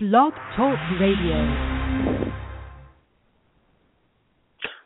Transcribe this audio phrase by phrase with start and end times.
[0.00, 1.34] Blog Talk Radio.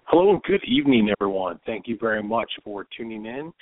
[0.04, 1.61] Hello and good evening, everyone.
[1.67, 3.53] Thank you very much for tuning in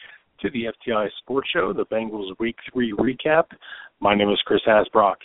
[0.42, 3.46] to the FTI Sports Show, the Bengals Week 3 recap.
[3.98, 5.16] My name is Chris Hasbrock,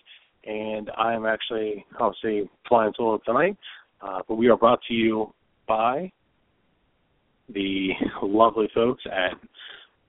[0.45, 3.55] and I am actually, I'll say, flying solo tonight,
[4.01, 5.31] uh, but we are brought to you
[5.67, 6.11] by
[7.53, 7.89] the
[8.23, 9.37] lovely folks at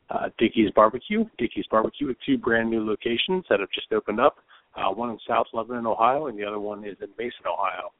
[0.08, 1.26] uh, Dickey's Barbecue.
[1.36, 4.36] Dickey's Barbecue with two brand new locations that have just opened up
[4.76, 7.90] uh, one in South Lebanon, Ohio, and the other one is in Mason, Ohio.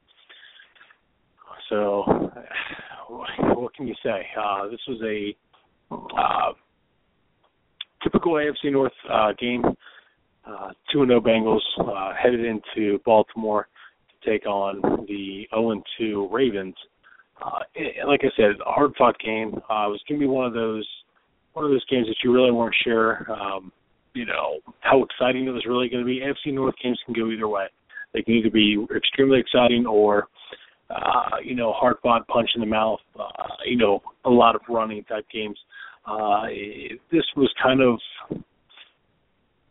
[1.69, 2.31] So,
[3.55, 4.27] what can you say?
[4.39, 5.35] Uh, this was a
[5.93, 6.53] uh,
[8.03, 9.63] typical AFC North uh, game.
[10.45, 13.67] Uh, two and zero oh Bengals uh, headed into Baltimore
[14.09, 16.75] to take on the zero oh and two Ravens.
[17.41, 17.59] Uh,
[18.07, 19.55] like I said, hard fought game.
[19.69, 20.87] Uh, it was going to be one of those
[21.53, 23.25] one of those games that you really weren't sure.
[23.31, 23.71] Um,
[24.17, 26.21] you know how exciting it was really going to be.
[26.21, 27.67] AFC North games can go either way.
[28.13, 30.27] They can either be extremely exciting or
[30.89, 32.99] uh, you know hard fought punch in the mouth.
[33.19, 33.31] Uh,
[33.65, 35.57] you know a lot of running type games.
[36.07, 37.99] Uh, it, this was kind of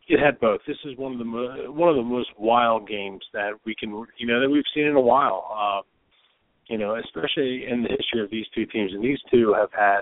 [0.07, 0.61] it had both.
[0.65, 3.89] This is one of the mo- one of the most wild games that we can
[4.17, 5.45] you know that we've seen in a while.
[5.51, 5.81] Uh,
[6.67, 10.01] you know, especially in the history of these two teams, and these two have had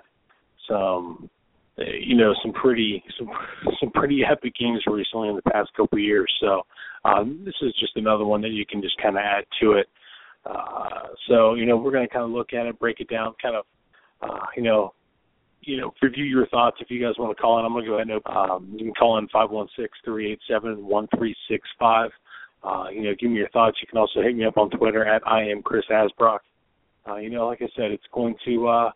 [0.67, 1.29] some
[1.77, 3.29] you know some pretty some
[3.79, 6.31] some pretty epic games recently in the past couple of years.
[6.39, 6.61] So
[7.03, 9.87] um, this is just another one that you can just kind of add to it.
[10.45, 13.33] Uh, so you know we're going to kind of look at it, break it down,
[13.41, 13.65] kind of
[14.21, 14.93] uh, you know
[15.61, 16.77] you know review your thoughts.
[16.79, 18.85] If you guys want to call in, I'm going to go ahead and um, you
[18.85, 22.11] can call in five one six three eight seven one three six five.
[22.63, 23.77] Uh, you know, give me your thoughts.
[23.81, 26.39] You can also hit me up on Twitter at I am Chris Asbrock.
[27.07, 28.91] Uh, you know, like I said, it's going to uh,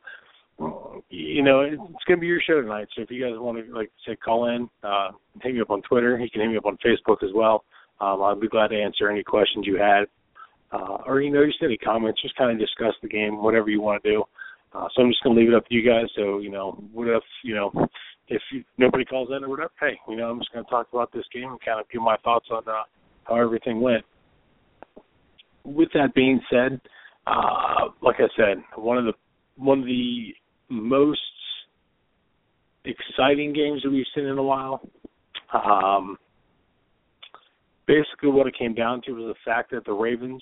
[1.09, 2.87] you know, it's going to be your show tonight.
[2.95, 5.81] So if you guys want to, like, say, call in, uh, hit me up on
[5.83, 6.19] Twitter.
[6.19, 7.63] You can hit me up on Facebook as well.
[8.01, 10.05] Um, I'd be glad to answer any questions you had,
[10.71, 12.21] uh, or you know, just any comments.
[12.21, 14.23] Just kind of discuss the game, whatever you want to do.
[14.73, 16.05] Uh, so I'm just going to leave it up to you guys.
[16.15, 17.71] So you know, what if you know,
[18.29, 20.87] if you, nobody calls in or whatever, hey, you know, I'm just going to talk
[20.93, 22.83] about this game and kind of give my thoughts on uh,
[23.23, 24.05] how everything went.
[25.65, 26.79] With that being said,
[27.27, 29.13] uh, like I said, one of the
[29.57, 30.33] one of the
[30.69, 31.19] most
[32.85, 34.81] exciting games that we've seen in a while.
[35.53, 36.17] Um,
[37.87, 40.41] basically, what it came down to was the fact that the Ravens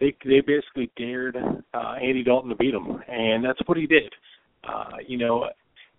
[0.00, 4.12] they they basically dared uh, Andy Dalton to beat them, and that's what he did.
[4.68, 5.48] Uh, you know,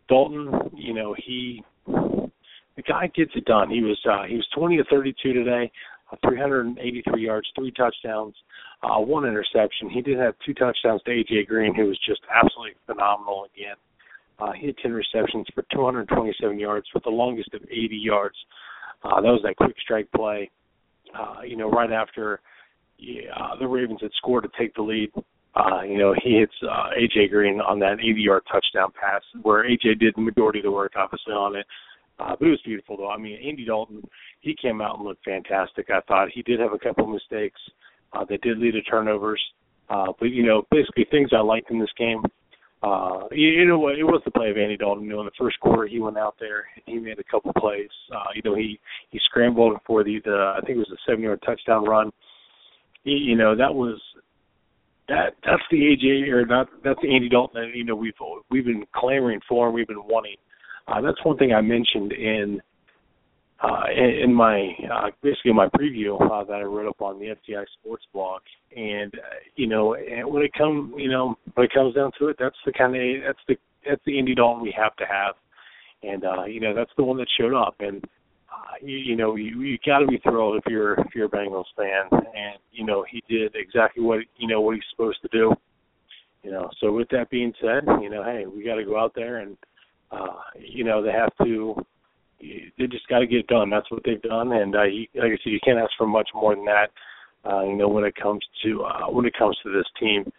[0.09, 3.69] Dalton, you know he the guy gets it done.
[3.69, 8.35] He was uh, he was 20 to 32 today, uh, 383 yards, three touchdowns
[8.83, 9.89] uh, one interception.
[9.89, 13.75] He did have two touchdowns to AJ Green, who was just absolutely phenomenal again.
[14.39, 18.35] Uh, he had 10 receptions for 227 yards, with the longest of 80 yards.
[19.03, 20.49] Uh, that was that quick strike play.
[21.17, 22.41] Uh, you know, right after
[22.97, 25.11] yeah, uh, the Ravens had scored to take the lead.
[25.55, 29.99] Uh, you know, he hits uh, AJ Green on that 80-yard touchdown pass, where AJ
[29.99, 31.65] did the majority of the work, obviously on it.
[32.19, 33.09] Uh, but it was beautiful, though.
[33.09, 34.01] I mean, Andy Dalton,
[34.43, 35.87] he came out and looked fantastic.
[35.89, 37.59] I thought he did have a couple mistakes.
[38.11, 39.41] Uh, they did lead to turnovers,
[39.89, 42.21] uh, but you know, basically things I liked in this game.
[42.83, 43.87] Uh, you, you know?
[43.87, 45.05] It was the play of Andy Dalton.
[45.05, 47.53] You know, in the first quarter, he went out there and he made a couple
[47.53, 47.89] plays.
[48.13, 48.77] Uh, you know, he
[49.09, 52.11] he scrambled for the the I think it was a seven-yard touchdown run.
[53.05, 53.99] He, you know, that was
[55.07, 58.13] that that's the AJ or not that's the Andy Dalton that you know we've
[58.51, 60.35] we've been clamoring for and we've been wanting.
[60.89, 62.61] Uh, that's one thing I mentioned in
[63.63, 67.63] uh, in, my uh, basically my preview uh, that I wrote up on the FTI
[67.79, 68.41] Sports blog,
[68.75, 72.27] and uh, you know, and when it comes, you know, when it comes down to
[72.27, 73.55] it, that's the kind of that's the
[73.87, 75.35] that's the Andy Dalton we have to have,
[76.03, 78.03] and uh, you know, that's the one that showed up, and
[78.51, 81.29] uh, you, you know, you you got to be thrilled if you're if you're a
[81.29, 85.29] Bengals fan, and you know, he did exactly what you know what he's supposed to
[85.29, 85.53] do,
[86.43, 86.69] you know.
[86.81, 89.57] So with that being said, you know, hey, we got to go out there and.
[90.11, 91.73] Uh, you know they have to
[92.77, 93.69] they just got to get it done.
[93.69, 96.29] That's what they've done, and uh, you, like I said, you can't ask for much
[96.33, 96.87] more than that.
[97.45, 100.31] Uh, you know, when it comes to uh, when it comes to this team.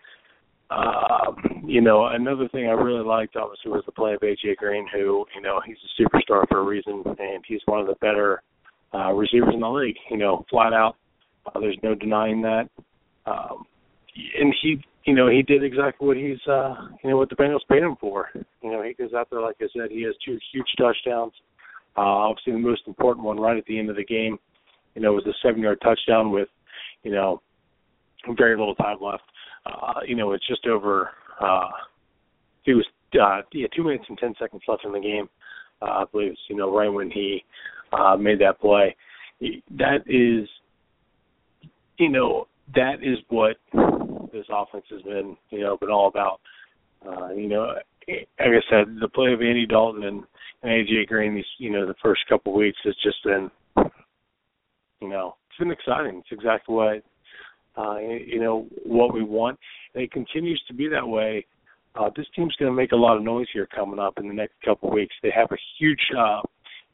[0.70, 1.32] Uh,
[1.64, 5.24] you know, another thing I really liked obviously was the play of AJ Green, who
[5.34, 8.42] you know he's a superstar for a reason, and he's one of the better
[8.94, 9.96] uh, receivers in the league.
[10.10, 10.96] You know, flat out,
[11.46, 12.68] uh, there's no denying that.
[13.26, 13.66] Um,
[14.38, 17.66] and he, you know, he did exactly what he's, uh, you know, what the Bengals
[17.68, 18.28] paid him for.
[18.62, 21.32] You know, he goes out there, like I said, he has two huge touchdowns.
[22.02, 24.38] Obviously, the most important one right at the end of the game,
[24.94, 26.48] you know, was a seven-yard touchdown with,
[27.02, 27.40] you know,
[28.36, 29.22] very little time left.
[29.66, 31.10] Uh, you know, it's just over.
[31.40, 31.68] Uh,
[32.66, 32.86] it was
[33.20, 35.28] uh, yeah, two minutes and ten seconds left in the game.
[35.80, 37.44] Uh, I believe it's you know right when he
[37.92, 38.94] uh, made that play.
[39.70, 40.48] That is
[41.98, 43.56] you know, that is what
[44.32, 46.40] this offense has been, you know, been all about.
[47.06, 47.74] Uh, you know,
[48.08, 50.22] like I said, the play of Andy Dalton and,
[50.62, 53.50] and AJ Green these, you know, the first couple of weeks has just been,
[55.00, 56.18] you know, it's been exciting.
[56.18, 57.02] It's exactly what,
[57.76, 59.58] uh, you know, what we want.
[59.94, 61.46] And it continues to be that way.
[61.94, 64.34] Uh, this team's going to make a lot of noise here coming up in the
[64.34, 65.14] next couple of weeks.
[65.22, 66.40] They have a huge, uh,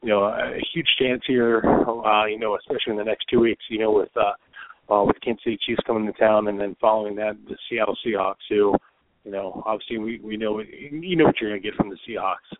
[0.03, 1.61] you know, a huge chance here.
[1.65, 3.63] Uh, you know, especially in the next two weeks.
[3.69, 7.15] You know, with uh, uh, with Kansas City Chiefs coming to town, and then following
[7.15, 8.75] that, the Seattle Seahawks, who,
[9.23, 11.97] you know, obviously we we know you know what you're going to get from the
[12.07, 12.57] Seahawks.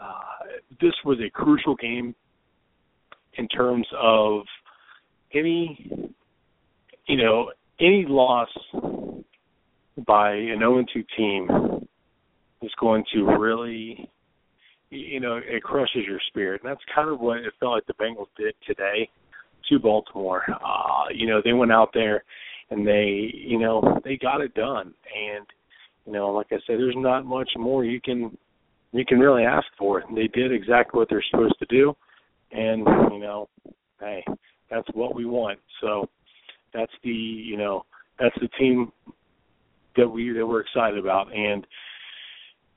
[0.00, 0.20] Uh,
[0.80, 2.14] this was a crucial game
[3.34, 4.42] in terms of
[5.34, 6.10] any,
[7.06, 7.50] you know,
[7.80, 8.48] any loss
[10.06, 10.86] by an 0-2
[11.16, 11.48] team
[12.62, 14.08] is going to really,
[14.90, 16.62] you know, it crushes your spirit.
[16.62, 19.08] And that's kind of what it felt like the Bengals did today
[19.68, 20.42] to Baltimore.
[20.48, 22.24] Uh, you know, they went out there
[22.70, 24.94] and they, you know, they got it done.
[25.14, 25.46] And,
[26.06, 28.36] you know, like I said, there's not much more you can
[28.92, 30.02] you can really ask for.
[30.14, 31.96] They did exactly what they're supposed to do.
[32.50, 33.48] And, you know,
[33.98, 34.22] hey,
[34.70, 35.58] that's what we want.
[35.80, 36.10] So
[36.74, 37.86] that's the, you know,
[38.18, 38.92] that's the team
[39.96, 41.66] that we that we're excited about and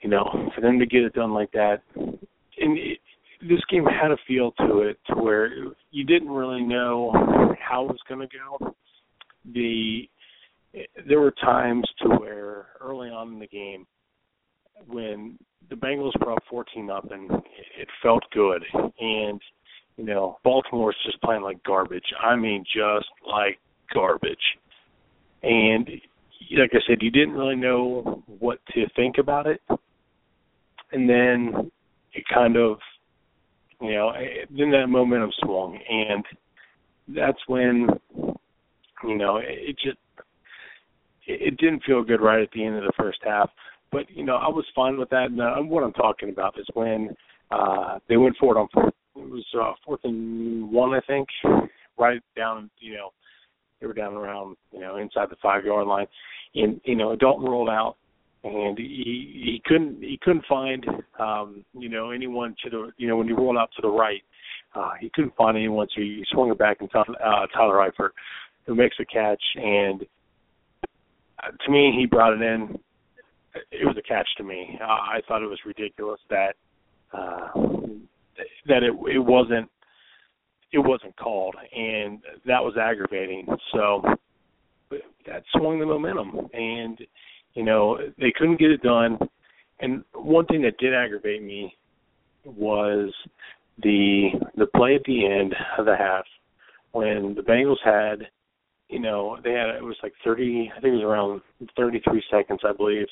[0.01, 2.99] you know, for them to get it done like that and it,
[3.41, 5.49] this game had a feel to it to where
[5.91, 7.11] you didn't really know
[7.59, 8.75] how it was going to go.
[9.53, 10.09] The
[11.07, 13.85] there were times to where early on in the game
[14.87, 15.37] when
[15.69, 17.29] the Bengals were up 14 nothing,
[17.77, 18.63] it felt good
[18.99, 19.41] and
[19.97, 22.03] you know, Baltimore's just playing like garbage.
[22.21, 23.59] I mean just like
[23.93, 24.37] garbage.
[25.41, 25.89] And
[26.57, 29.61] like I said, you didn't really know what to think about it.
[30.91, 31.71] And then
[32.13, 32.77] it kind of
[33.81, 36.23] you know, eh, then that momentum swung, and
[37.09, 37.87] that's when,
[39.03, 39.97] you know, it just
[41.27, 43.49] it didn't feel good right at the end of the first half.
[43.91, 45.31] But you know, I was fine with that.
[45.31, 47.09] And uh, what I'm talking about is when
[47.51, 48.93] uh they went forward on fourth.
[49.15, 51.27] It was uh, fourth and one, I think,
[51.97, 52.69] right down.
[52.79, 53.09] You know,
[53.79, 56.07] they were down around you know inside the five yard line,
[56.55, 57.95] and you know Dalton rolled out
[58.45, 60.85] and he he couldn't he couldn't find
[61.19, 64.21] um you know anyone to the you know when you roll out to the right
[64.75, 68.11] uh he couldn't find anyone so he swung it back and uh Tyler Eifert
[68.65, 70.05] who makes a catch and
[71.65, 72.79] to me he brought it in.
[73.71, 74.77] It was a catch to me.
[74.81, 76.55] Uh, I thought it was ridiculous that
[77.13, 77.47] uh
[78.67, 79.69] that it it wasn't
[80.71, 83.47] it wasn't called and that was aggravating.
[83.73, 84.03] So
[85.25, 86.99] that swung the momentum and
[87.55, 89.17] you know, they couldn't get it done.
[89.79, 91.75] And one thing that did aggravate me
[92.45, 93.11] was
[93.81, 96.25] the the play at the end of the half
[96.91, 98.27] when the Bengals had,
[98.89, 101.41] you know, they had it was like 30, I think it was around
[101.75, 103.07] 33 seconds, I believe,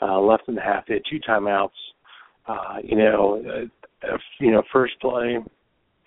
[0.00, 0.86] uh, left in the half.
[0.86, 1.68] They had two timeouts.
[2.46, 3.42] Uh, you know,
[4.04, 5.38] uh, you know, first play,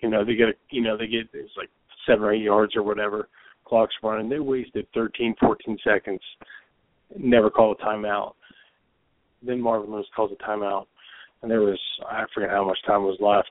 [0.00, 1.68] you know, they get, a, you know, they get it's like
[2.06, 3.28] seven or eight yards or whatever.
[3.64, 4.28] Clock's running.
[4.28, 6.20] They wasted 13, 14 seconds
[7.18, 8.34] never called a timeout.
[9.42, 10.86] Then Marvin Lewis calls a timeout,
[11.42, 11.78] and there was
[12.08, 13.50] I forget how much time was left.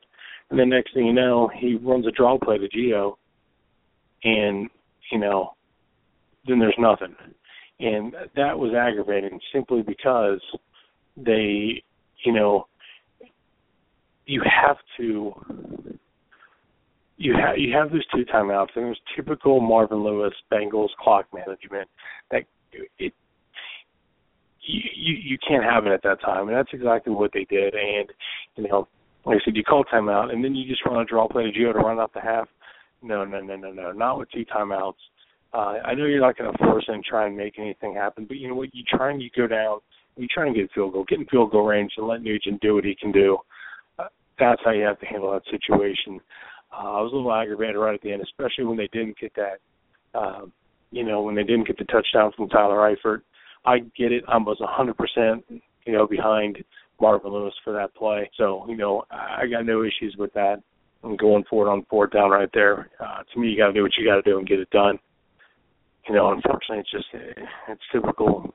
[0.50, 3.16] And then next thing you know, he runs a draw play to Gio,
[4.24, 4.70] and
[5.12, 5.56] you know,
[6.48, 7.16] then there's nothing,
[7.80, 10.42] and that was aggravating simply because
[11.18, 11.84] they,
[12.26, 12.68] you know,
[14.26, 15.34] you have to.
[17.18, 21.90] You have you have those two timeouts, and there's typical Marvin Lewis Bengals clock management
[22.32, 22.44] that
[22.98, 23.14] it
[24.70, 27.74] you, you can't have it at that time, and that's exactly what they did.
[27.74, 28.10] And
[28.56, 28.88] you know,
[29.26, 31.52] like I said, you call timeout, and then you just run a draw play to
[31.52, 32.48] Gio to run out the half.
[33.02, 34.94] No, no, no, no, no, not with two timeouts.
[35.54, 38.38] Uh, I know you're not going to force and try and make anything happen, but
[38.38, 38.74] you know what?
[38.74, 39.80] You try and you go down,
[40.16, 42.62] you try and get a field goal, get in field goal range, and let Nugent
[42.62, 43.38] do what he can do.
[43.98, 46.20] Uh, that's how you have to handle that situation.
[46.72, 49.34] Uh, I was a little aggravated right at the end, especially when they didn't get
[49.36, 49.60] that.
[50.14, 50.46] Uh,
[50.92, 53.22] you know, when they didn't get the touchdown from Tyler Eifert.
[53.66, 54.24] I get it.
[54.28, 55.44] I was 100%,
[55.86, 56.58] you know, behind
[57.02, 58.30] Marvin Lewis for that play.
[58.38, 60.62] So, you know, I got no issues with that.
[61.04, 62.90] I'm going forward on fourth down right there.
[63.00, 64.70] Uh, to me, you got to do what you got to do and get it
[64.70, 65.00] done.
[66.08, 67.06] You know, unfortunately, it's just
[67.68, 68.54] it's typical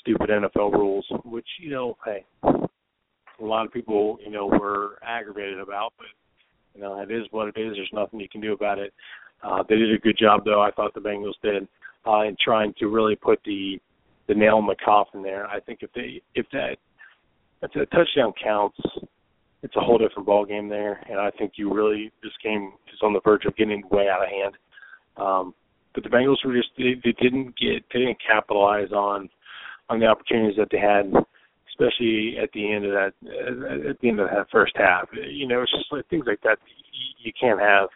[0.00, 5.60] stupid NFL rules, which you know, hey, a lot of people you know were aggravated
[5.60, 6.06] about, but
[6.74, 7.74] you know, it is what it is.
[7.76, 8.92] There's nothing you can do about it.
[9.42, 10.60] Uh, they did a good job, though.
[10.60, 11.66] I thought the Bengals did
[12.06, 13.80] uh, in trying to really put the
[14.26, 15.46] the nail in the coffin there.
[15.46, 16.76] I think if they if that
[17.62, 18.78] if that touchdown counts,
[19.62, 21.04] it's a whole different ball game there.
[21.08, 24.22] And I think you really this game is on the verge of getting way out
[24.22, 24.54] of hand.
[25.16, 25.54] Um,
[25.94, 29.28] but the Bengals were just they, they didn't get they didn't capitalize on
[29.88, 31.06] on the opportunities that they had,
[31.70, 33.12] especially at the end of that
[33.90, 35.08] at the end of that first half.
[35.12, 36.58] You know, it's just like things like that
[36.92, 37.88] you, you can't have.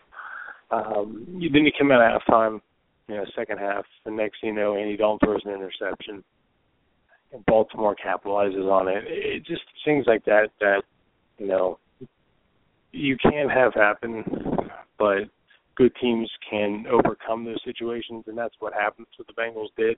[0.71, 2.61] Um, you, then you come out at halftime,
[3.09, 6.25] you know, second half, the next you know, Andy Dalton throws an interception,
[7.33, 9.05] and Baltimore capitalizes on it.
[9.07, 10.83] It just things like that that
[11.43, 11.79] you know
[12.93, 14.23] you can have happen,
[14.99, 15.25] but
[15.77, 19.09] good teams can overcome those situations, and that's what happens.
[19.17, 19.97] What the Bengals did.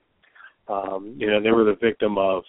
[0.67, 2.43] Um, you know, they were the victim of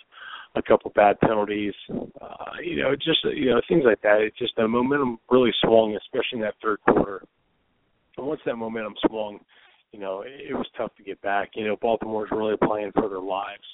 [0.54, 1.74] a couple bad penalties.
[1.90, 4.20] Uh, you know, just you know things like that.
[4.20, 7.22] It just the momentum really swung, especially in that third quarter.
[8.16, 9.40] And once that momentum swung,
[9.92, 11.50] you know, it, it was tough to get back.
[11.54, 13.64] You know, Baltimore's really playing for their lives.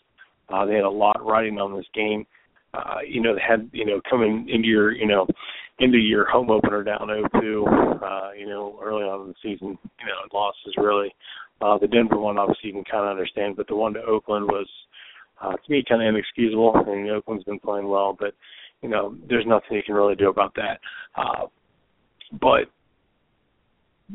[0.48, 2.26] Uh, they had a lot riding on this game.
[2.74, 5.26] Uh, you know, they had, you know, coming into your, you know,
[5.78, 10.06] into your home opener down 0-2, uh, you know, early on in the season, you
[10.06, 11.14] know, losses really.
[11.60, 14.46] Uh, the Denver one, obviously, you can kind of understand, but the one to Oakland
[14.46, 14.66] was,
[15.40, 16.72] uh, to me, kind of inexcusable.
[16.74, 18.34] I mean, Oakland's been playing well, but,
[18.80, 20.80] you know, there's nothing you can really do about that.
[21.16, 21.46] Uh,
[22.40, 22.70] but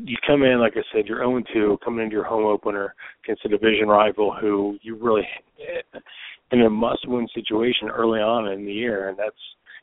[0.04, 3.44] you come in, like I said, you're 0 2, coming into your home opener against
[3.44, 5.26] a division rival who you really
[6.50, 9.08] in a must win situation early on in the year.
[9.08, 9.36] And that's,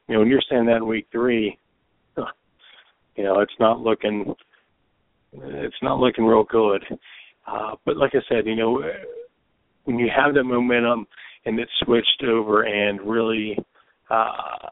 [0.07, 1.57] you know, when you're saying that in week three,
[2.17, 4.33] you know, it's not looking,
[5.33, 6.83] it's not looking real good.
[7.47, 8.83] Uh, but like I said, you know,
[9.85, 11.07] when you have that momentum
[11.45, 13.57] and it switched over and really,
[14.09, 14.69] uh,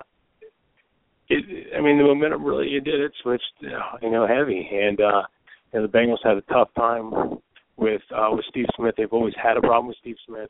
[1.29, 2.99] it, I mean, the momentum really it did.
[2.99, 5.23] It switched, you know, heavy, and uh,
[5.71, 7.11] you know, the Bengals had a tough time
[7.77, 8.95] with uh, with Steve Smith.
[8.97, 10.49] They've always had a problem with Steve Smith.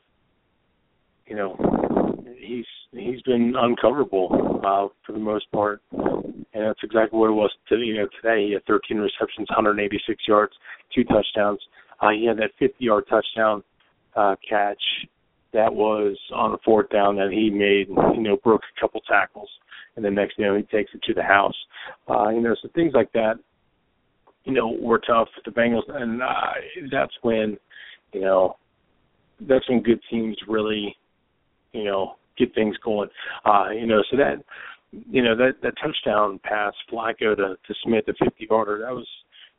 [1.26, 7.30] You know, he's he's been uncoverable uh, for the most part, and that's exactly what
[7.30, 7.84] it was today.
[7.84, 10.52] You know, today he had 13 receptions, 186 yards,
[10.94, 11.60] two touchdowns.
[12.00, 13.62] Uh, he had that 50-yard touchdown
[14.16, 14.82] uh, catch
[15.52, 17.88] that was on the fourth down that he made.
[17.88, 19.48] You know, broke a couple tackles
[19.96, 21.56] and then next you know he takes it to the house.
[22.08, 23.34] Uh, you know, so things like that,
[24.44, 25.28] you know, were tough.
[25.44, 26.52] The Bengals, and uh,
[26.90, 27.56] that's when,
[28.12, 28.56] you know,
[29.48, 30.96] that's when good teams really,
[31.72, 33.08] you know, get things going.
[33.44, 34.42] Uh, you know, so that,
[34.90, 39.06] you know, that that touchdown pass Flacco to to Smith, the 50 yarder, that was,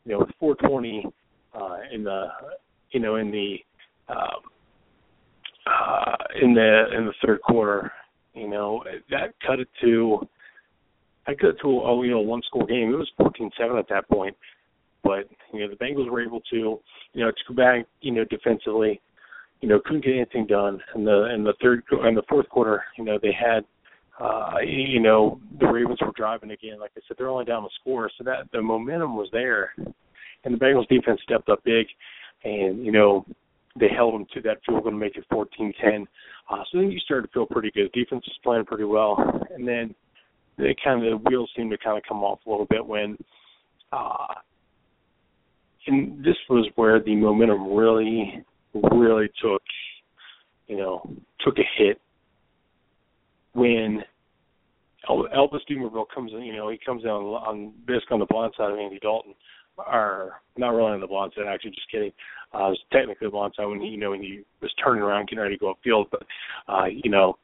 [0.06, 1.06] you know, with 420
[1.54, 2.28] uh, in the,
[2.92, 3.58] you know, in the.
[4.08, 4.52] Um,
[5.68, 7.92] uh, in the in the third quarter,
[8.36, 10.28] you know, that cut it to
[11.28, 12.94] I cut it to a you know one score game.
[12.94, 14.36] It was fourteen seven at that point.
[15.04, 16.80] But, you know, the Bengals were able to,
[17.14, 19.00] you know, to go back, you know, defensively,
[19.62, 20.82] you know, couldn't get anything done.
[20.96, 23.66] In the in the third in the fourth quarter, you know, they had
[24.20, 26.80] uh, you know, the Ravens were driving again.
[26.80, 30.54] Like I said, they're only down the score, so that the momentum was there, and
[30.54, 31.86] the Bengals defense stepped up big,
[32.44, 33.26] and you know,
[33.78, 36.06] they held them to that field goal to make it 14-10.
[36.50, 37.92] Uh, so then you started to feel pretty good.
[37.92, 39.18] Defense was playing pretty well,
[39.54, 39.94] and then
[40.58, 43.18] they kind of the wheels seemed to kind of come off a little bit when,
[43.92, 44.34] uh,
[45.88, 49.62] and this was where the momentum really, really took,
[50.68, 51.08] you know,
[51.42, 52.00] took a hit
[53.54, 54.04] when
[55.10, 56.42] Elvis Dumervil comes in.
[56.42, 59.36] You know, he comes in on, on basically on the blind side of Andy Dalton,
[59.78, 61.46] or not really on the blind side.
[61.48, 62.12] Actually, just kidding.
[62.54, 65.28] Uh, was technically the blind side when he, you know, when he was turning around,
[65.28, 66.06] getting ready to go upfield.
[66.12, 66.24] But,
[66.72, 67.38] uh, you know,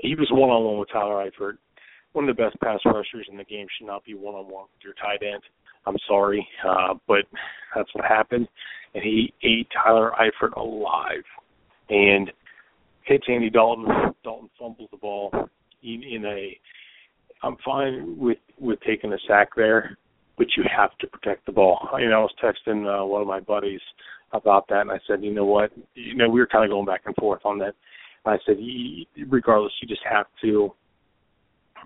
[0.00, 1.58] he was one on one with Tyler Eifert
[2.14, 4.64] one of the best pass rushers in the game should not be one on one
[4.72, 5.42] with your tight end.
[5.86, 7.24] I'm sorry, uh, but
[7.74, 8.48] that's what happened.
[8.94, 11.24] And he ate Tyler Eifert alive
[11.90, 12.30] and
[13.02, 13.86] hits Andy Dalton.
[14.22, 15.30] Dalton fumbles the ball
[15.82, 16.58] in, in a.
[17.42, 19.98] I'm fine with with taking a sack there,
[20.36, 21.88] but you have to protect the ball.
[21.98, 23.80] You know, I was texting uh, one of my buddies
[24.32, 26.86] about that, and I said, you know what, you know, we were kind of going
[26.86, 27.74] back and forth on that.
[28.24, 28.56] And I said,
[29.28, 30.72] regardless, you just have to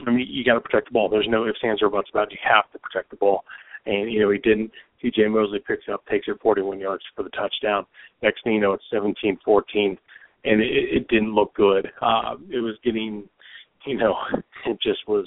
[0.07, 1.09] I mean, you got to protect the ball.
[1.09, 2.33] There's no ifs, ands, or buts about it.
[2.33, 3.45] You have to protect the ball.
[3.87, 4.71] And, you know, he didn't.
[5.03, 7.87] CJ Mosley picks it up, takes it 41 yards for the touchdown.
[8.23, 9.99] Next thing you know, it's 17 14.
[10.45, 11.89] And it, it didn't look good.
[12.01, 13.29] Uh, it was getting,
[13.87, 14.17] you know,
[14.67, 15.27] it just was,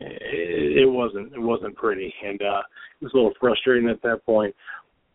[0.00, 2.12] it, wasn't, it wasn't pretty.
[2.24, 2.62] And, uh,
[3.00, 4.54] it was a little frustrating at that point.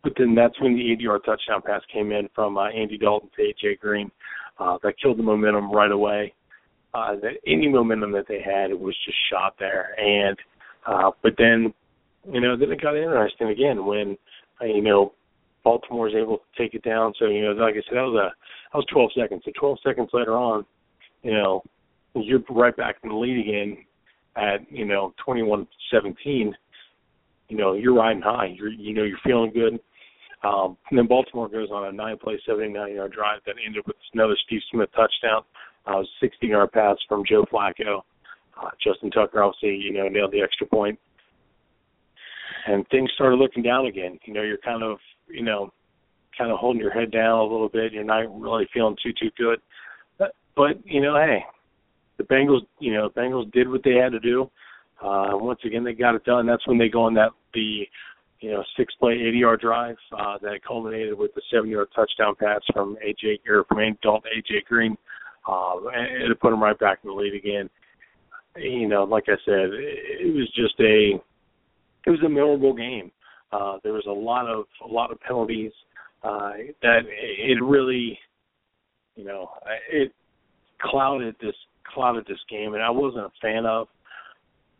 [0.02, 3.28] But then that's when the 80 yard touchdown pass came in from uh, Andy Dalton
[3.36, 4.10] to AJ Green.
[4.58, 6.32] Uh, that killed the momentum right away
[6.96, 9.94] uh, that any momentum that they had it was just shot there.
[10.00, 10.36] And
[10.86, 11.74] uh, but then,
[12.30, 14.16] you know, then it got interesting again when
[14.60, 15.12] uh, you know
[15.64, 17.12] Baltimore was able to take it down.
[17.18, 18.34] So you know, like I said, that was a
[18.72, 19.42] that was 12 seconds.
[19.44, 20.64] So 12 seconds later on,
[21.22, 21.62] you know,
[22.14, 23.84] you're right back in the lead again
[24.36, 25.66] at you know 21-17.
[27.48, 28.54] You know, you're riding high.
[28.56, 29.78] You're you know you're feeling good.
[30.42, 34.60] Um, and then Baltimore goes on a nine-play, 79-yard drive that ended with another Steve
[34.70, 35.42] Smith touchdown.
[35.86, 38.02] Uh, 60-yard pass from Joe Flacco.
[38.60, 40.98] Uh, Justin Tucker obviously, you know, nailed the extra point.
[42.66, 44.18] And things started looking down again.
[44.24, 45.70] You know, you're kind of, you know,
[46.36, 47.92] kind of holding your head down a little bit.
[47.92, 49.60] You're not really feeling too too good.
[50.18, 51.44] But, but you know, hey,
[52.18, 54.50] the Bengals, you know, Bengals did what they had to do.
[55.02, 56.46] Uh, once again, they got it done.
[56.46, 57.86] That's when they go on that the
[58.40, 62.34] you know six play, 80 yard drive uh, that culminated with the seven yard touchdown
[62.38, 64.96] pass from AJ or from Dalton AJ Green,
[65.48, 67.68] uh, and it put them right back in the lead again.
[68.56, 71.20] You know, like I said, it was just a
[72.06, 73.10] it was a memorable game.
[73.52, 75.72] Uh, there was a lot of a lot of penalties
[76.22, 78.18] uh, that it really,
[79.14, 79.50] you know,
[79.92, 80.12] it
[80.80, 81.54] clouded this
[81.92, 83.88] clouded this game, and I wasn't a fan of.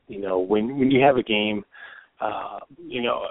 [0.09, 1.65] You know, when when you have a game,
[2.21, 3.23] uh, you know,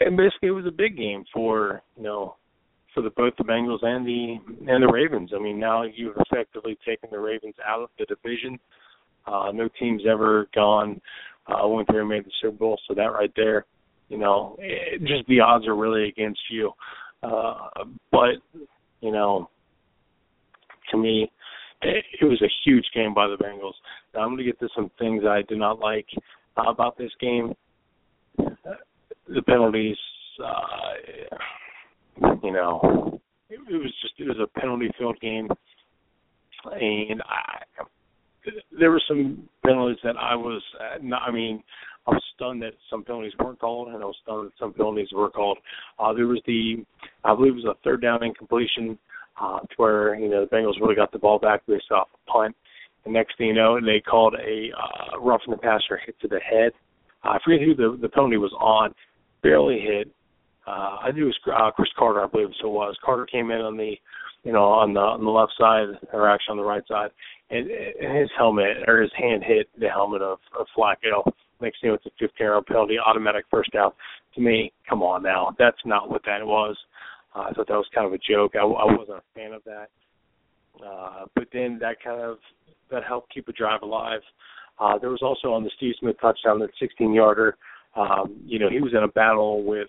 [0.00, 2.36] and basically it was a big game for you know
[2.94, 4.36] for the both the Bengals and the
[4.70, 5.30] and the Ravens.
[5.34, 8.58] I mean, now you've effectively taken the Ravens out of the division.
[9.26, 11.00] Uh, no team's ever gone
[11.48, 13.64] uh, went there and made the Super Bowl, so that right there,
[14.08, 16.72] you know, it, just the odds are really against you.
[17.22, 17.68] Uh,
[18.12, 18.34] but
[19.00, 19.48] you know,
[20.90, 21.30] to me,
[21.82, 23.74] it, was a huge game by the Bengals.
[24.14, 26.06] Now, I'm going to get to some things I did not like
[26.56, 27.54] uh, about this game.
[28.36, 29.96] The penalties,
[30.44, 30.94] uh,
[32.42, 33.20] you know,
[33.50, 35.48] it, it was just it was a penalty-filled game,
[36.64, 37.62] and I
[38.78, 41.62] there were some penalties that I was uh, not, I mean
[42.08, 45.08] I was stunned that some penalties weren't called, and I was stunned that some penalties
[45.12, 45.58] were called.
[45.98, 46.84] Uh, there was the,
[47.24, 48.98] I believe it was a third down incompletion,
[49.40, 52.30] uh, to where you know the Bengals really got the ball back based off a
[52.30, 52.56] punt.
[53.04, 56.40] And next thing you know, they called a uh, roughing the passer hit to the
[56.40, 56.72] head.
[57.24, 58.94] Uh, I forget who the the penalty was on,
[59.42, 60.10] barely hit.
[60.66, 62.96] Uh, I knew it was uh, Cris Carter, I believe so it was.
[63.02, 63.94] Carter came in on the,
[64.44, 67.10] you know, on the on the left side, or actually on the right side,
[67.50, 71.32] and, and his helmet or his hand hit the helmet of, of Flacco.
[71.60, 73.92] Next thing, it's a 15 yard penalty, automatic first down.
[74.34, 76.76] To me, come on now, that's not what that was.
[77.38, 78.52] Uh, I thought that was kind of a joke.
[78.56, 79.88] I, I wasn't a fan of that.
[80.84, 82.38] Uh, but then that kind of
[82.90, 84.20] that helped keep a drive alive.
[84.78, 87.56] Uh, there was also on the Steve Smith touchdown that 16 yarder.
[87.96, 89.88] Um, you know, he was in a battle with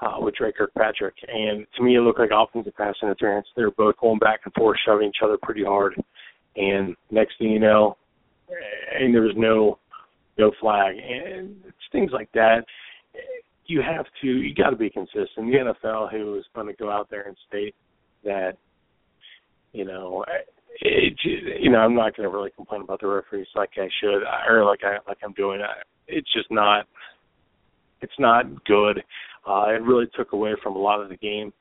[0.00, 3.46] uh, with Dre Kirkpatrick, and to me, it looked like offensive pass interference.
[3.54, 6.00] They were both going back and forth, shoving each other pretty hard.
[6.56, 7.96] And next thing you know,
[8.98, 9.78] and there was no
[10.38, 12.64] no flag, and it's things like that.
[13.70, 15.28] You have to, you got to be consistent.
[15.36, 17.74] The NFL, who is going to go out there and state
[18.24, 18.54] that,
[19.72, 20.24] you know,
[20.80, 21.14] it,
[21.60, 24.64] you know, I'm not going to really complain about the referees like I should, or
[24.64, 25.60] like I like I'm doing.
[26.08, 26.86] It's just not,
[28.00, 29.02] it's not good.
[29.46, 31.52] Uh, it really took away from a lot of the game.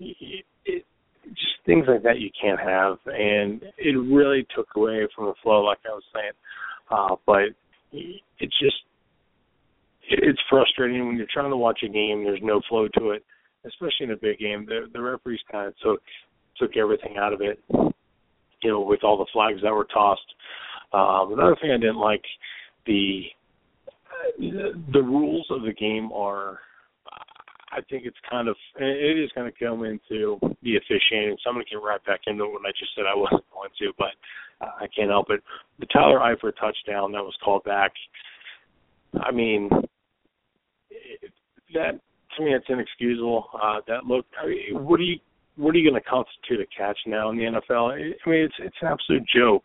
[0.00, 0.84] It, it,
[1.28, 5.62] just things like that you can't have, and it really took away from the flow,
[5.62, 6.32] like I was saying.
[6.90, 7.54] Uh, but
[7.92, 8.76] it's just
[10.12, 12.24] it's frustrating when you're trying to watch a game.
[12.24, 13.24] There's no flow to it,
[13.66, 14.66] especially in a big game.
[14.66, 16.02] The the referees kind of took
[16.58, 17.60] took everything out of it.
[17.70, 20.20] You know, with all the flags that were tossed.
[20.92, 22.22] Um, another thing I didn't like
[22.86, 23.22] the
[24.38, 26.60] the rules of the game are
[27.72, 31.36] I think it's kind of it is going to come into the officiating.
[31.42, 33.70] So I'm going to get right back into what I just said I wasn't going
[33.78, 34.12] to, but
[34.60, 35.42] I can't help it.
[35.80, 37.92] The Tyler Eifert touchdown that was called back.
[39.20, 39.70] I mean,
[41.74, 42.00] that
[42.36, 43.48] to me it's inexcusable.
[43.54, 44.26] Uh, that look.
[44.42, 45.18] I mean, what do you
[45.56, 47.92] what are you going to constitute a catch now in the NFL?
[47.92, 47.96] I
[48.30, 49.64] mean, it's it's an absolute joke.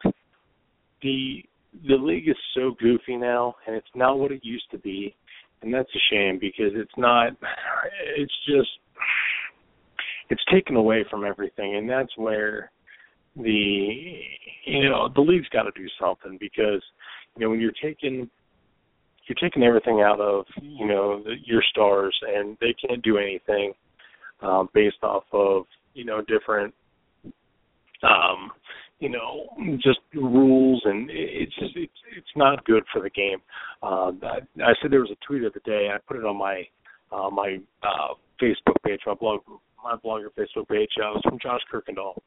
[1.01, 1.43] The
[1.87, 5.15] the league is so goofy now, and it's not what it used to be
[5.61, 7.33] and that's a shame because it's not.
[8.17, 8.69] It's just
[10.29, 12.71] it's taken away from everything, and that's where
[13.35, 14.19] the
[14.65, 16.81] you know the league's got to do something because
[17.35, 18.29] you know when you're taking
[19.27, 23.73] you're taking everything out of you know the, your stars and they can't do anything
[24.41, 25.63] um, based off of
[25.93, 26.73] you know different
[28.03, 28.51] um,
[28.99, 33.39] you know just rules and it's just it's it's not good for the game.
[33.83, 35.89] Uh, I, I said there was a tweet of the day.
[35.93, 36.63] I put it on my
[37.11, 39.41] uh, my uh, Facebook page, my blog
[39.83, 40.89] my blogger Facebook page.
[41.01, 42.17] Uh, it was from Josh Kirkendall.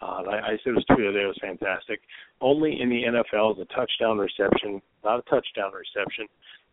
[0.00, 1.22] Uh, I, I said it was of the.
[1.22, 2.00] It was fantastic.
[2.40, 6.26] Only in the NFL is a touchdown reception, not a touchdown reception,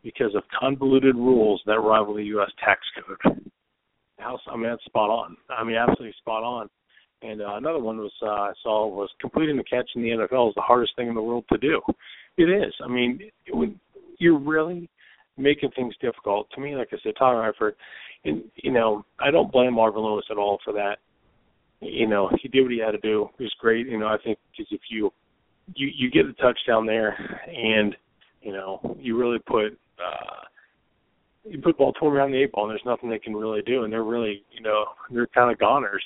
[0.03, 2.51] because of convoluted rules that rival the U.S.
[2.63, 3.51] tax code.
[4.19, 5.35] House, I mean, that's spot on.
[5.49, 6.69] I mean, absolutely spot on.
[7.21, 10.49] And uh, another one was uh, I saw was completing the catch in the NFL
[10.49, 11.81] is the hardest thing in the world to do.
[12.38, 12.73] It is.
[12.83, 13.77] I mean, it would,
[14.19, 14.89] you're really
[15.38, 16.47] making things difficult.
[16.53, 17.73] To me, like I said, Tyler Eifert,
[18.25, 20.97] and you know, I don't blame Marvin Lewis at all for that.
[21.81, 23.29] You know, he did what he had to do.
[23.38, 23.88] It was great.
[23.88, 25.11] You know, I think because if you
[25.75, 27.95] you you get a touchdown there, and
[28.41, 30.45] you know, you really put uh
[31.43, 33.93] you put Baltimore around the eight ball, and there's nothing they can really do, and
[33.93, 36.03] they're really, you know, they're kind of goners.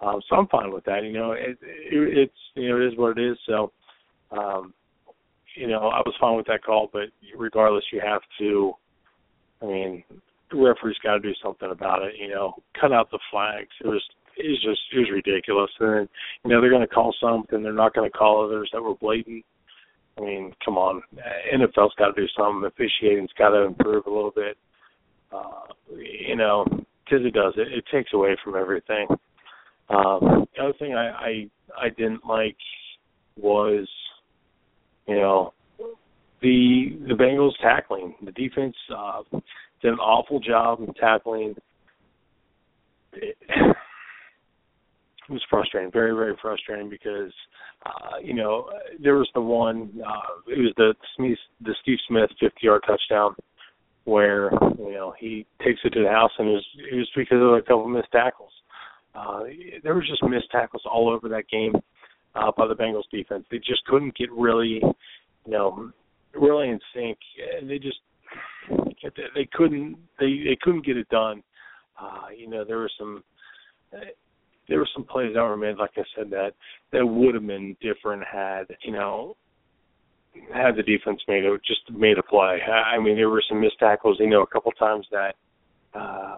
[0.00, 1.04] Um, so I'm fine with that.
[1.04, 3.38] You know, it, it, it's you know it is what it is.
[3.46, 3.72] So,
[4.30, 4.74] um,
[5.56, 7.04] you know, I was fine with that call, but
[7.36, 8.72] regardless, you have to.
[9.62, 10.04] I mean,
[10.50, 12.14] the referee's got to do something about it.
[12.18, 13.70] You know, cut out the flags.
[13.82, 14.02] It was
[14.38, 15.70] was just was ridiculous.
[15.80, 16.08] And then,
[16.44, 17.62] you know, they're going to call something.
[17.62, 19.44] They're not going to call others that were blatant.
[20.16, 21.02] I mean, come on,
[21.52, 22.64] NFL's got to do something.
[22.64, 24.56] Officiating's got to improve a little bit.
[25.32, 26.64] Uh, you know,
[27.04, 27.54] because it does.
[27.56, 29.08] It, it takes away from everything.
[29.88, 32.56] Um, the other thing I, I I didn't like
[33.36, 33.88] was,
[35.08, 35.52] you know,
[36.40, 38.14] the the Bengals tackling.
[38.24, 39.22] The defense uh,
[39.82, 41.56] did an awful job in tackling.
[45.28, 47.32] It was frustrating, very very frustrating because
[47.86, 48.68] uh, you know
[49.02, 53.34] there was the one uh, it was the Smith the Steve Smith 50 yard touchdown
[54.04, 57.40] where you know he takes it to the house and it was it was because
[57.40, 58.52] of a couple missed tackles.
[59.14, 59.44] Uh,
[59.82, 61.72] there was just missed tackles all over that game
[62.34, 63.44] uh, by the Bengals defense.
[63.50, 64.92] They just couldn't get really, you
[65.46, 65.90] know,
[66.34, 67.16] really in sync.
[67.62, 67.98] They just
[69.34, 71.42] they couldn't they they couldn't get it done.
[72.00, 73.22] Uh, you know, there were some
[74.68, 76.52] there were some plays that were made, like I said, that
[76.92, 79.36] that would have been different had you know
[80.52, 82.58] had the defense made a just made a play.
[82.62, 84.18] I mean, there were some missed tackles.
[84.20, 85.34] You know, a couple times that
[85.94, 86.36] uh,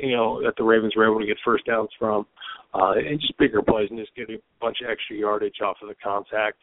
[0.00, 2.26] you know that the Ravens were able to get first downs from,
[2.74, 5.88] uh, and just bigger plays and just get a bunch of extra yardage off of
[5.88, 6.58] the contact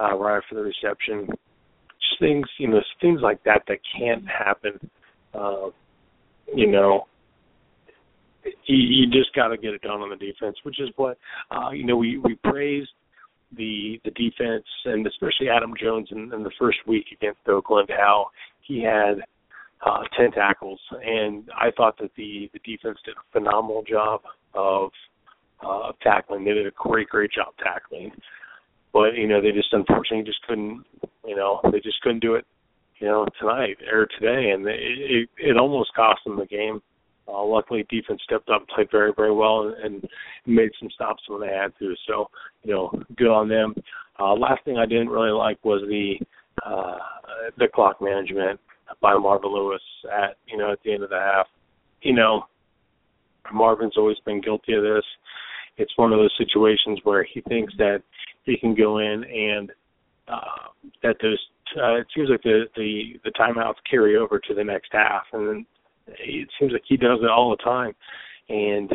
[0.00, 1.26] uh, right after the reception.
[1.28, 4.90] Just things, you know, things like that that can't happen.
[5.34, 5.70] Uh,
[6.54, 7.06] you know,
[8.66, 11.18] you, just got to get it done on the defense, which is what
[11.50, 12.90] uh, you know we we praised
[13.56, 18.26] the the defense and especially Adam Jones in, in the first week against Oakland how
[18.60, 19.22] he had
[19.86, 24.20] uh, 10 tackles, and I thought that the the defense did a phenomenal job
[24.54, 24.90] of
[25.64, 26.44] uh, tackling.
[26.44, 28.12] They did a great great job tackling,
[28.92, 30.84] but you know they just unfortunately just couldn't
[31.26, 32.44] you know they just couldn't do it
[32.98, 36.82] you know tonight or today, and it it, it almost cost them the game.
[37.28, 40.08] Uh, luckily, defense stepped up, played very, very well, and, and
[40.46, 41.94] made some stops when they had to.
[42.06, 42.30] So,
[42.62, 43.74] you know, good on them.
[44.18, 46.14] Uh, last thing I didn't really like was the
[46.64, 46.96] uh,
[47.56, 48.58] the clock management
[49.00, 51.46] by Marvin Lewis at you know at the end of the half.
[52.02, 52.46] You know,
[53.52, 55.04] Marvin's always been guilty of this.
[55.76, 58.02] It's one of those situations where he thinks that
[58.44, 59.70] he can go in and
[60.26, 60.68] uh,
[61.02, 61.40] that there's
[61.76, 65.48] uh, it seems like the the the timeouts carry over to the next half, and
[65.48, 65.66] then
[66.18, 67.94] it seems like he does it all the time,
[68.48, 68.90] and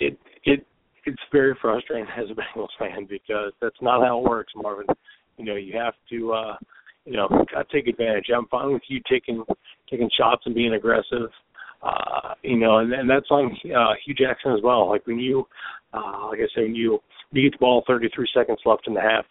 [0.00, 0.66] it it
[1.04, 4.86] it's very frustrating as a Bengals fan because that's not how it works, Marvin.
[5.36, 6.56] You know, you have to uh
[7.08, 8.26] you know, got to take advantage.
[8.34, 9.42] I'm fine with you taking
[9.90, 11.30] taking shots and being aggressive.
[11.82, 14.90] Uh, you know, and, and that's on uh, Hue Jackson as well.
[14.90, 15.46] Like when you,
[15.94, 16.98] uh, like I said, when you
[17.32, 19.24] you get the ball 33 seconds left in the half,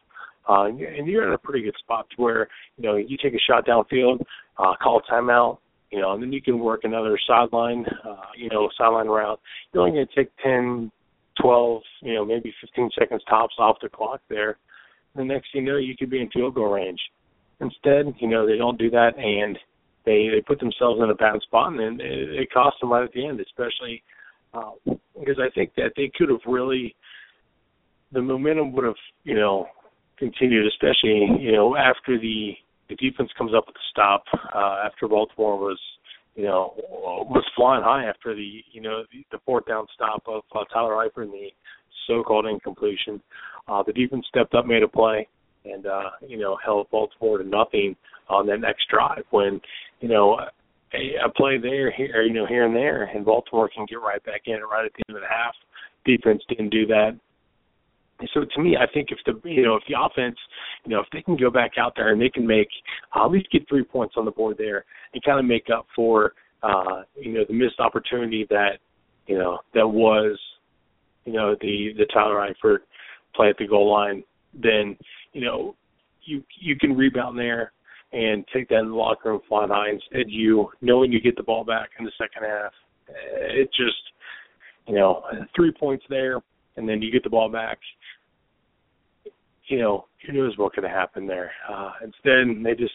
[0.49, 3.39] uh, and you're in a pretty good spot to where you know you take a
[3.47, 4.21] shot downfield,
[4.57, 5.59] uh, call a timeout,
[5.91, 9.39] you know, and then you can work another sideline, uh, you know, sideline route.
[9.71, 10.91] You're only going to take 10,
[11.41, 14.57] 12, you know, maybe 15 seconds tops off the clock there.
[15.15, 16.99] The next you know, you could be in field goal range.
[17.59, 19.57] Instead, you know, they don't do that, and
[20.05, 23.11] they they put themselves in a bad spot, and it, it cost them right at
[23.13, 24.03] the end, especially
[24.53, 26.95] uh, because I think that they could have really
[28.11, 29.67] the momentum would have you know
[30.17, 32.53] continued, especially you know after the
[32.89, 34.23] the defense comes up with the stop
[34.55, 35.79] uh, after Baltimore was
[36.35, 40.43] you know was flying high after the you know the, the fourth down stop of
[40.55, 41.49] uh, Tyler Eifert and the
[42.07, 43.21] so-called incompletion.
[43.67, 45.27] Uh, the defense stepped up, made a play,
[45.65, 47.95] and uh, you know held Baltimore to nothing
[48.29, 49.23] on that next drive.
[49.31, 49.59] When
[49.99, 50.39] you know
[50.93, 54.23] a, a play there, here, you know here and there, and Baltimore can get right
[54.23, 55.55] back in right at the end of the half.
[56.05, 57.17] Defense didn't do that.
[58.33, 60.37] So to me, I think if the you know if the offense,
[60.85, 62.69] you know if they can go back out there and they can make
[63.15, 65.85] uh, at least get three points on the board there and kind of make up
[65.95, 68.79] for uh, you know the missed opportunity that
[69.27, 70.37] you know that was
[71.25, 72.79] you know the the Tyler Eifert
[73.35, 74.97] play at the goal line, then
[75.33, 75.75] you know,
[76.23, 77.71] you you can rebound there
[78.11, 79.91] and take that in the locker room flying high.
[79.91, 82.71] Instead, you knowing you get the ball back in the second half,
[83.07, 83.95] it just
[84.87, 85.23] you know
[85.55, 86.41] three points there,
[86.75, 87.77] and then you get the ball back.
[89.67, 91.51] You know, who knows what could have happened there?
[91.69, 92.93] Uh, instead, they just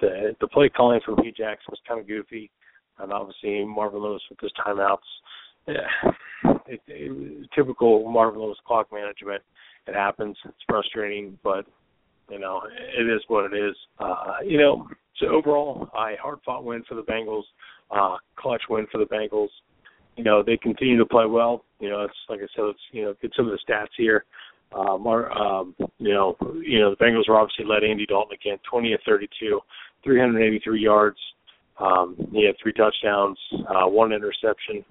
[0.00, 2.50] the the play calling from Hue Jackson was kind of goofy,
[2.98, 4.98] and obviously Marvin Lewis with his timeouts.
[5.66, 6.10] Yeah,
[6.66, 9.42] it, it, typical Marvin Lewis clock management.
[9.86, 10.36] It happens.
[10.44, 11.66] It's frustrating, but
[12.30, 13.76] you know it is what it is.
[13.98, 17.44] Uh, you know, so overall, I hard fought win for the Bengals,
[17.90, 19.48] uh, clutch win for the Bengals.
[20.16, 21.64] You know they continue to play well.
[21.78, 24.24] You know it's like I said, it's you know get some of the stats here.
[24.72, 28.58] Uh, Mar, um, you know, you know the Bengals were obviously led Andy Dalton again,
[28.70, 29.60] 20 of 32,
[30.04, 31.18] 383 yards.
[31.78, 34.84] Um, he had three touchdowns, uh, one interception.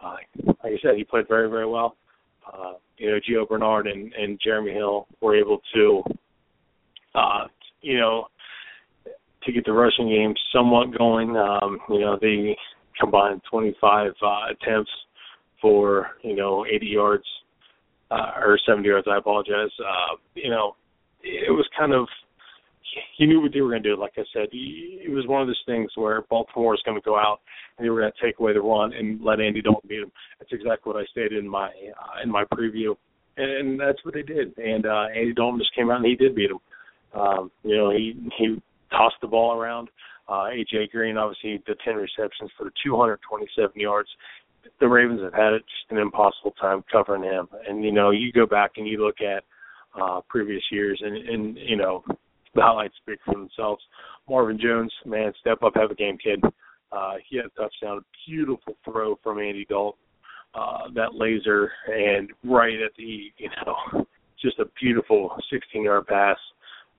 [0.00, 1.96] Uh, like I said, he played very, very well.
[2.46, 6.02] Uh, you know, Gio Bernard and, and Jeremy Hill were able to,
[7.14, 7.46] uh,
[7.80, 8.26] you know,
[9.44, 11.36] to get the rushing game somewhat going.
[11.36, 12.56] Um, you know, they
[13.00, 14.90] combined 25 uh, attempts
[15.60, 17.24] for you know 80 yards
[18.10, 19.06] uh, or 70 yards.
[19.10, 19.70] I apologize.
[19.78, 20.76] Uh, you know,
[21.22, 22.06] it was kind of
[23.16, 24.00] he knew what they were going to do.
[24.00, 27.16] Like I said, it was one of those things where Baltimore is going to go
[27.16, 27.40] out
[27.76, 30.12] and they were going to take away the run and let Andy Dalton beat him.
[30.38, 32.96] That's exactly what I stated in my uh, in my preview,
[33.36, 34.56] and, and that's what they did.
[34.58, 36.58] And uh, Andy Dalton just came out and he did beat him.
[37.14, 39.88] Um, you know, he he tossed the ball around.
[40.28, 44.08] Uh, AJ Green obviously did 10 receptions for 227 yards.
[44.80, 47.48] The Ravens have had just an impossible time covering him.
[47.68, 49.44] And you know, you go back and you look at
[50.00, 52.04] uh previous years and and you know
[52.54, 53.82] the highlights speak for themselves.
[54.28, 56.42] Marvin Jones, man, step up, have a game, kid.
[56.90, 60.00] Uh, he had a touchdown, a beautiful throw from Andy Dalton.
[60.54, 64.06] Uh, that laser and right at the, you know,
[64.40, 66.38] just a beautiful 16-yard pass.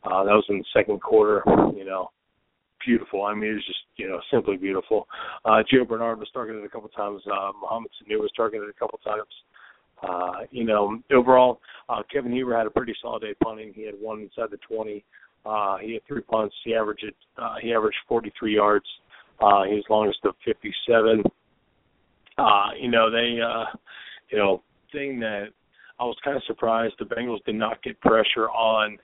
[0.04, 1.44] Uh, that was in the second quarter.
[1.76, 2.12] You know,
[2.86, 3.24] beautiful.
[3.24, 5.08] I mean, it was just you know simply beautiful.
[5.46, 7.22] Uh, Gio Bernard was targeted a couple times.
[7.28, 9.28] Uh, Mohamed Sanu was targeted a couple times.
[10.02, 13.74] Uh, you know, overall, uh, Kevin Huber had a pretty solid day punting.
[13.74, 15.04] He had one inside the 20.
[15.46, 16.56] Uh, he had three punts.
[16.63, 17.06] He averaged
[17.38, 18.86] uh, he averaged 43 yards.
[19.42, 21.24] Uh, he was longest of 57.
[22.38, 23.65] Uh, you know they, uh,
[24.32, 24.62] you know,
[24.92, 25.48] thing that
[26.00, 28.98] I was kind of surprised the Bengals did not get pressure on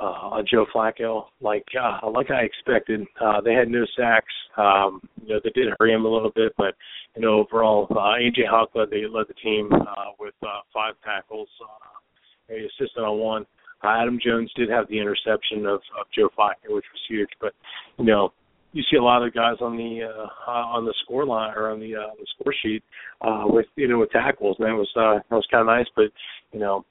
[0.00, 3.02] uh, on Joe Flacco like uh, like I expected.
[3.20, 4.32] Uh, they had no sacks.
[4.56, 6.74] Um, you know they did hurry him a little bit, but
[7.14, 10.94] you know overall uh, AJ Hawk led the led the team uh, with uh, five
[11.04, 11.48] tackles.
[11.62, 13.46] Uh, he assisted on one.
[13.84, 17.28] Uh, Adam Jones did have the interception of, of Joe Flacco, which was huge.
[17.40, 17.52] But
[17.98, 18.32] you know,
[18.72, 21.80] you see a lot of guys on the uh, on the score line or on
[21.80, 22.82] the uh, the score sheet
[23.22, 25.86] uh, with you know with tackles, and that was uh, that was kind of nice.
[25.94, 26.12] But
[26.52, 26.84] you know,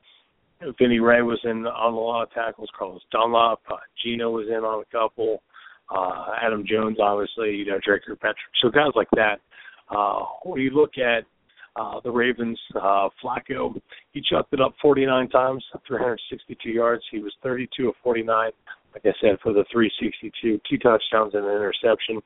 [0.79, 2.69] Vinny Rey was in on a lot of tackles.
[2.77, 5.41] Carlos Dunlap, uh, Geno was in on a couple.
[5.89, 8.37] Uh, Adam Jones, obviously, you know, Dre Kirkpatrick.
[8.61, 9.39] So guys like that.
[9.89, 11.25] Uh, when you look at
[11.75, 13.79] uh, the Ravens, uh, Flacco,
[14.11, 17.03] he chucked it up 49 times, 362 yards.
[17.11, 18.51] He was 32 of 49,
[18.93, 22.21] like I said, for the 362, two touchdowns and an interception.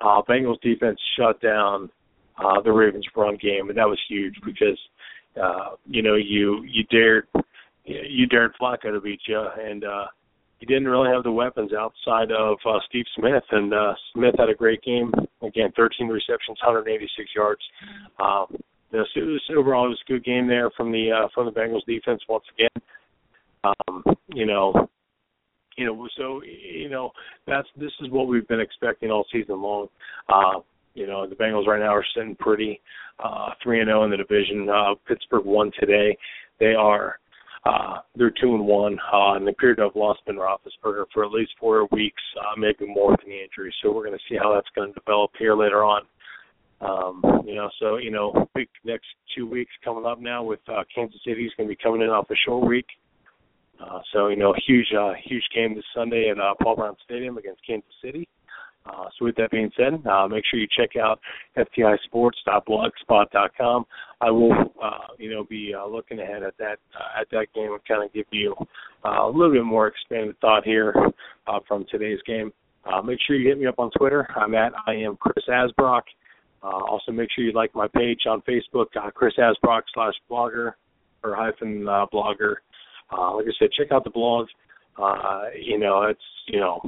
[0.00, 1.90] Uh, Bengals defense shut down
[2.38, 4.78] uh, the Ravens run game, and that was huge because
[5.42, 7.26] uh, you know you you dared
[7.86, 10.06] you dared Flacco to beat you, and uh,
[10.58, 14.48] he didn't really have the weapons outside of uh, Steve Smith, and uh, Smith had
[14.48, 15.12] a great game.
[15.42, 17.60] Again, 13 receptions, 186 yards.
[18.18, 18.46] Um,
[18.90, 21.52] so it was, overall, it was a good game there from the uh, from the
[21.52, 22.82] Bengals defense once again.
[23.64, 24.88] Um, you know,
[25.76, 27.10] you know, so you know
[27.46, 29.88] that's this is what we've been expecting all season long.
[30.28, 30.60] Uh,
[30.94, 32.80] you know, the Bengals right now are sitting pretty
[33.22, 34.68] uh three and zero oh in the division.
[34.68, 36.16] Uh, Pittsburgh won today.
[36.58, 37.18] They are
[37.66, 41.24] uh, they're two and one, uh, and they appear to have lost Ben Roethlisberger for
[41.24, 43.74] at least four weeks, uh, maybe more with the injury.
[43.82, 46.02] So we're going to see how that's going to develop here later on.
[46.80, 50.84] Um, you know, so you know, big next two weeks coming up now with uh,
[50.94, 52.86] Kansas City is going to be coming in off a short week.
[53.80, 57.38] Uh, so you know, huge, uh, huge game this Sunday at uh, Paul Brown Stadium
[57.38, 58.28] against Kansas City.
[59.18, 61.18] So with that being said, uh, make sure you check out
[61.56, 63.86] ftisports.blogspot.com.
[64.20, 64.52] I will,
[64.82, 68.04] uh, you know, be uh, looking ahead at that uh, at that game and kind
[68.04, 68.54] of give you
[69.04, 70.94] uh, a little bit more expanded thought here
[71.46, 72.52] uh, from today's game.
[72.84, 74.28] Uh, make sure you hit me up on Twitter.
[74.36, 76.02] I'm at I am Chris Asbrock.
[76.62, 80.72] Uh, also, make sure you like my page on Facebook, uh, Chris Asbrock slash blogger
[81.22, 82.56] or hyphen uh, blogger.
[83.12, 84.46] Uh, like I said, check out the blog.
[84.98, 86.80] Uh, you know, it's you know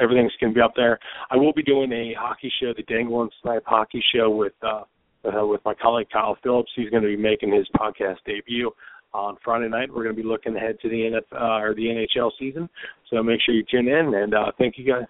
[0.00, 0.98] everything's going to be up there.
[1.30, 4.82] I will be doing a hockey show, the Dangle and Snipe hockey show with uh,
[5.24, 6.70] uh, with my colleague Kyle Phillips.
[6.74, 8.70] He's going to be making his podcast debut
[9.12, 9.88] on Friday night.
[9.90, 12.68] We're going to be looking ahead to the NFL or the NHL season.
[13.10, 15.04] So make sure you tune in and uh, thank you guys.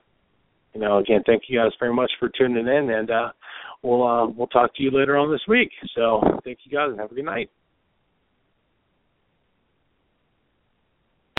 [0.74, 3.33] You know, again, thank you guys very much for tuning in, and uh,
[3.83, 5.70] we'll uh, we'll talk to you later on this week.
[5.96, 7.50] So thank you guys and have a good night.